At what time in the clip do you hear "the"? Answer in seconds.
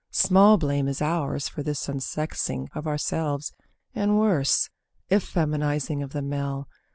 6.11-6.23